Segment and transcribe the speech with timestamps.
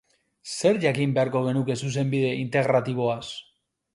[0.53, 3.23] Zer jakin beharko genuke Zuzenbide Integratiboaz?